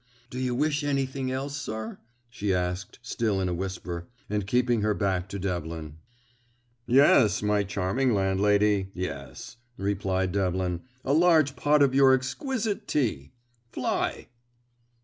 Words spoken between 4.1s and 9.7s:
and keeping her back to Devlin. "Yes, my charming landlady, yes,"